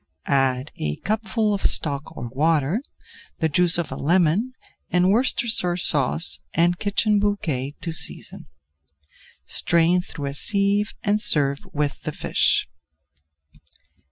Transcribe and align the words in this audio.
Add 0.25 0.71
a 0.79 0.95
cupful 1.05 1.53
of 1.53 1.61
stock 1.61 2.17
or 2.17 2.27
water, 2.29 2.81
the 3.37 3.47
juice 3.47 3.77
of 3.77 3.91
a 3.91 3.95
lemon, 3.95 4.53
and 4.89 5.11
Worcestershire 5.11 5.77
Sauce 5.77 6.39
and 6.55 6.79
kitchen 6.79 7.19
bouquet 7.19 7.75
to 7.81 7.93
season. 7.93 8.47
Strain 9.45 10.01
through 10.01 10.25
a 10.25 10.33
sieve 10.33 10.95
and 11.03 11.21
serve 11.21 11.59
with 11.71 12.01
the 12.01 12.11
fish. 12.13 12.67